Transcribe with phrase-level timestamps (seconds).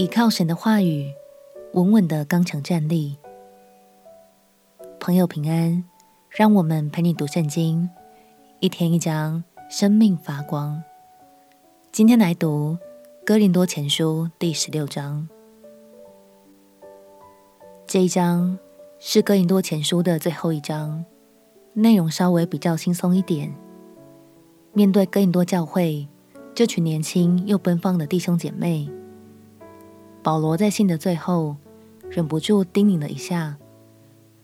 [0.00, 1.12] 倚靠神的话语，
[1.74, 3.18] 稳稳的刚强站立。
[4.98, 5.84] 朋友平安，
[6.30, 7.86] 让我们陪你读圣经，
[8.60, 10.82] 一天一章，生命发光。
[11.92, 12.78] 今天来读
[13.26, 15.28] 哥林多前书第十六章。
[17.86, 18.58] 这一章
[18.98, 21.04] 是哥林多前书的最后一章，
[21.74, 23.54] 内容稍微比较轻松一点。
[24.72, 26.08] 面对哥林多教会
[26.54, 28.90] 这群年轻又奔放的弟兄姐妹，
[30.22, 31.56] 保罗在信的最后
[32.10, 33.56] 忍不住叮咛了一下。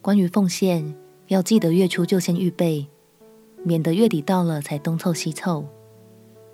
[0.01, 0.95] 关于奉献，
[1.29, 2.87] 要记得月初就先预备，
[3.63, 5.67] 免得月底到了才东凑西凑。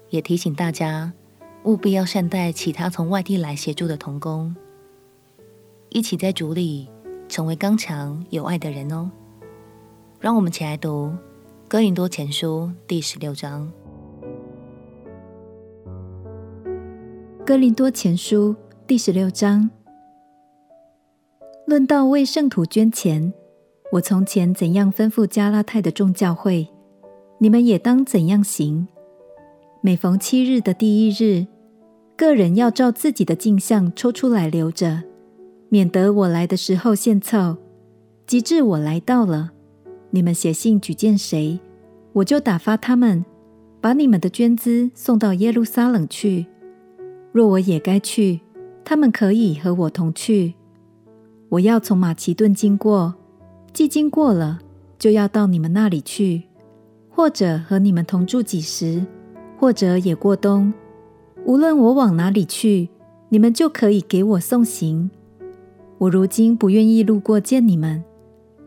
[0.09, 1.13] 也提醒大家，
[1.65, 4.57] 务必要善待其他从外地来协助的同工，
[5.91, 6.89] 一起在主里
[7.29, 9.11] 成为刚强有爱的人哦。
[10.19, 11.07] 让我们起来读
[11.69, 13.71] 《哥林多前书》第十六章。
[17.45, 18.55] 《哥林多前书》
[18.93, 19.71] 第十六章，
[21.67, 23.33] 论到为圣徒捐钱。
[23.91, 26.69] 我从前怎样吩咐加拉太的众教会，
[27.39, 28.87] 你们也当怎样行。
[29.81, 31.47] 每逢七日的第一日，
[32.19, 35.03] 个人要照自己的镜像抽出来留着，
[35.71, 37.57] 免得我来的时候献凑。
[38.27, 39.53] 及至我来到了，
[40.11, 41.59] 你们写信举荐谁，
[42.13, 43.25] 我就打发他们
[43.81, 46.45] 把你们的捐资送到耶路撒冷去。
[47.33, 48.43] 若我也该去，
[48.85, 50.55] 他们可以和我同去。
[51.49, 53.15] 我要从马其顿经过。
[53.73, 54.61] 既经过了，
[54.99, 56.43] 就要到你们那里去，
[57.09, 59.07] 或者和你们同住几时，
[59.59, 60.73] 或者也过冬。
[61.47, 62.91] 无论我往哪里去，
[63.31, 65.11] 你们就可以给我送行。
[65.99, 68.05] 我如今不愿意路过见你们，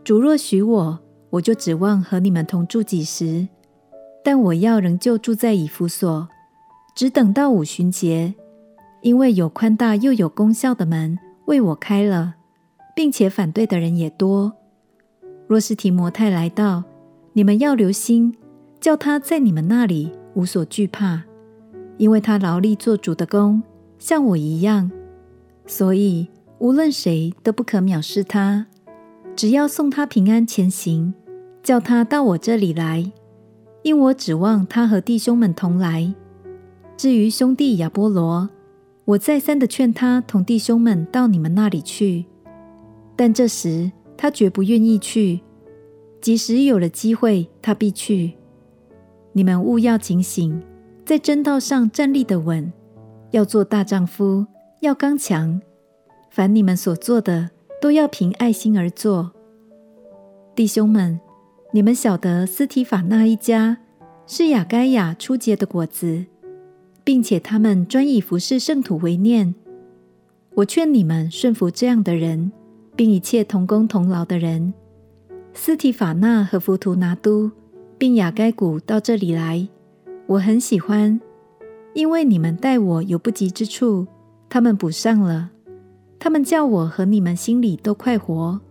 [0.03, 0.99] 主若许我，
[1.29, 3.47] 我就指望和你们同住几时。
[4.23, 6.27] 但我要仍旧住在以弗所，
[6.95, 8.33] 只等到五旬节，
[9.05, 12.37] 因为有宽大又有功效的门为我开了，
[12.95, 14.51] 并且反对的人也多。
[15.47, 16.83] 若是提摩太来到，
[17.33, 18.33] 你们要留心，
[18.81, 21.21] 叫他在你们那里无所惧怕，
[21.97, 23.61] 因为他劳力做主的工，
[23.99, 24.89] 像我一样。
[25.67, 26.27] 所以
[26.57, 28.65] 无论谁都不可藐视他，
[29.35, 31.13] 只要送他平安前行，
[31.61, 33.11] 叫他到我这里来，
[33.83, 36.11] 因我指望他和弟兄们同来。
[36.97, 38.49] 至于兄弟亚波罗，
[39.05, 42.25] 我再三的劝他同弟兄们到你们那里去，
[43.15, 45.41] 但这时，他绝不愿意去，
[46.19, 48.33] 即使有了机会，他必去。
[49.33, 50.59] 你们务要警醒，
[51.05, 52.73] 在正道上站立的稳，
[53.29, 54.47] 要做大丈夫，
[54.79, 55.61] 要刚强。
[56.31, 59.31] 凡你们所做的，都要凭爱心而做。
[60.55, 61.19] 弟兄们，
[61.71, 63.77] 你们晓得斯提法那一家
[64.25, 66.25] 是亚该亚初结的果子，
[67.05, 69.55] 并且他们专以服侍圣徒为念。
[70.55, 72.51] 我劝你们顺服这样的人。
[72.95, 74.73] 并一切同工同劳的人，
[75.53, 77.51] 斯提法纳和弗图拿都，
[77.97, 79.67] 并亚该古到这里来，
[80.27, 81.19] 我很喜欢，
[81.93, 84.07] 因为你们待我有不及之处，
[84.47, 85.51] 他们补上了，
[86.17, 88.61] 他们叫我和你们心里都快活。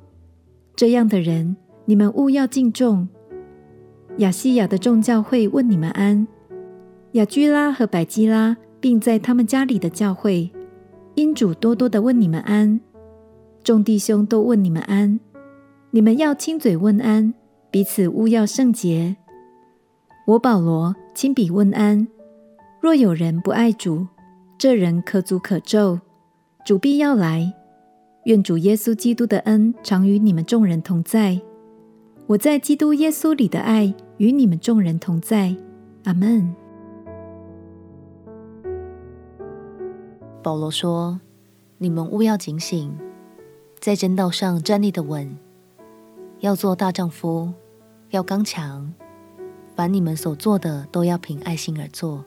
[0.75, 3.07] 这样的人，你们务要敬重。
[4.19, 6.27] 亚细亚的众教会问你们安，
[7.15, 10.51] 雅居拉和百基拉，并在他们家里的教会，
[11.15, 12.81] 因主多多的问你们安。
[13.63, 15.21] 众弟兄都问你们安，
[15.93, 17.33] 你们要亲嘴问安，
[17.71, 19.15] 彼此勿要圣洁。
[20.27, 22.09] 我保罗亲笔问安。
[22.81, 24.09] 若有人不爱主，
[24.59, 26.01] 这人可诅可咒。
[26.67, 27.55] 主必要来，
[28.25, 31.41] 愿主耶稣基督的恩常与你们众人同在。
[32.27, 35.55] 我在基督耶稣里的爱与你们众人同在。
[36.03, 36.53] 阿门。
[40.45, 41.19] 保罗说
[41.79, 42.95] ：“你们务要警醒。”
[43.81, 45.39] 在真道上站立的稳，
[46.41, 47.51] 要做大丈夫，
[48.11, 48.93] 要刚强。
[49.75, 52.23] 凡你们所做的，都要凭爱心而做。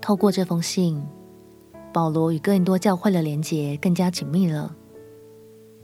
[0.00, 1.04] 透过这封信，
[1.92, 4.72] 保罗与哥林多教会的连结更加紧密了。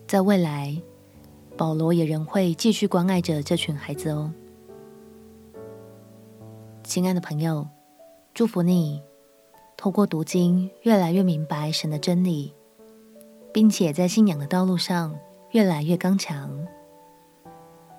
[0.07, 0.81] 在未来，
[1.57, 4.33] 保罗也仍会继续关爱着这群孩子哦。
[6.85, 7.67] 亲爱的朋友，
[8.33, 9.03] 祝福你，
[9.77, 12.53] 透过读经，越来越明白神的真理。
[13.55, 15.17] 并且在信仰的道路上
[15.53, 16.67] 越来越刚强，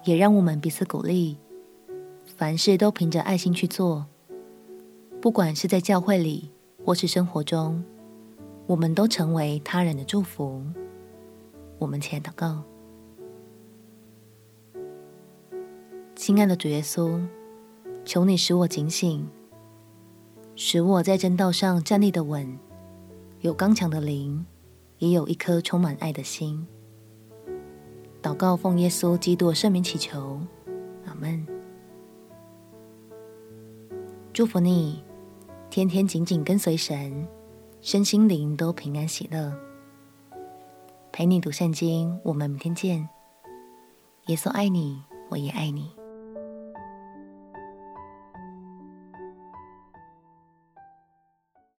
[0.03, 1.37] 也让我们彼此鼓励，
[2.25, 4.05] 凡事都凭着爱心去做。
[5.21, 6.51] 不管是在教会里
[6.83, 7.81] 或是生活中，
[8.67, 10.61] 我们都成为他人的祝福。
[11.79, 12.61] 我们且祷告：
[16.17, 17.25] 亲爱的主耶稣，
[18.03, 19.25] 求你使我警醒，
[20.57, 22.57] 使我在正道上站立的稳，
[23.41, 24.45] 有刚强的灵，
[24.99, 26.65] 也有一颗充满爱的心。
[28.21, 30.39] 祷告奉耶稣基督圣名祈求，
[31.05, 31.45] 阿门。
[34.31, 35.03] 祝福你，
[35.69, 37.27] 天天紧紧跟随神，
[37.81, 39.53] 身心灵都平安喜乐。
[41.11, 43.07] 陪你读圣经，我们明天见。
[44.27, 45.91] 耶稣爱你，我也爱你。